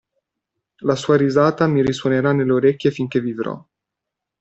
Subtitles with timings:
[0.79, 3.63] La sua risata mi risuonerà nelle orecchie finché vivrò!